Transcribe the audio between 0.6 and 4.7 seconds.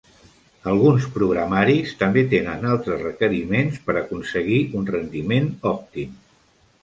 Alguns programaris també tenen altres requeriments per aconseguir